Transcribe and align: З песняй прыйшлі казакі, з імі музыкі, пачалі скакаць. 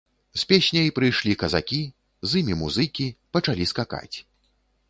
З 0.43 0.45
песняй 0.51 0.89
прыйшлі 0.99 1.35
казакі, 1.43 1.79
з 2.31 2.41
імі 2.41 2.57
музыкі, 2.65 3.07
пачалі 3.39 3.73
скакаць. 3.75 4.17